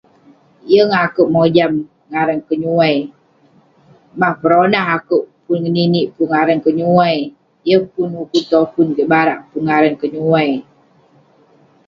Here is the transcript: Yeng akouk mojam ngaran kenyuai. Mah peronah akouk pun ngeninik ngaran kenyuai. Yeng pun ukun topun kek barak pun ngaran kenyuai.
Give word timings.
Yeng 0.71 0.91
akouk 1.03 1.29
mojam 1.35 1.73
ngaran 2.09 2.39
kenyuai. 2.47 2.95
Mah 4.19 4.33
peronah 4.41 4.85
akouk 4.95 5.23
pun 5.43 5.57
ngeninik 5.61 6.07
ngaran 6.31 6.59
kenyuai. 6.65 7.17
Yeng 7.67 7.85
pun 7.93 8.07
ukun 8.23 8.43
topun 8.51 8.87
kek 8.95 9.09
barak 9.11 9.39
pun 9.49 9.61
ngaran 9.67 9.95
kenyuai. 10.01 10.49